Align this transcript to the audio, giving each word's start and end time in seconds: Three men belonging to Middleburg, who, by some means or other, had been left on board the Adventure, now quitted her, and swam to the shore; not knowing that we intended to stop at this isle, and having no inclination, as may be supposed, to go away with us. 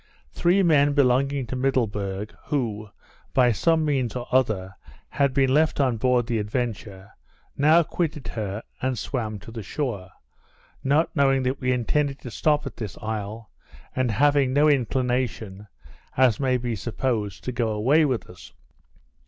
Three 0.31 0.63
men 0.63 0.93
belonging 0.93 1.45
to 1.45 1.55
Middleburg, 1.55 2.33
who, 2.45 2.89
by 3.35 3.51
some 3.51 3.85
means 3.85 4.15
or 4.15 4.25
other, 4.31 4.75
had 5.09 5.31
been 5.31 5.53
left 5.53 5.79
on 5.79 5.97
board 5.97 6.25
the 6.25 6.39
Adventure, 6.39 7.11
now 7.55 7.83
quitted 7.83 8.29
her, 8.29 8.63
and 8.81 8.97
swam 8.97 9.37
to 9.37 9.51
the 9.51 9.61
shore; 9.61 10.09
not 10.83 11.15
knowing 11.15 11.43
that 11.43 11.59
we 11.61 11.71
intended 11.71 12.17
to 12.21 12.31
stop 12.31 12.65
at 12.65 12.77
this 12.77 12.97
isle, 12.99 13.51
and 13.95 14.09
having 14.09 14.53
no 14.53 14.67
inclination, 14.67 15.67
as 16.17 16.39
may 16.39 16.57
be 16.57 16.75
supposed, 16.75 17.43
to 17.43 17.51
go 17.51 17.67
away 17.69 18.03
with 18.03 18.27
us. 18.27 18.53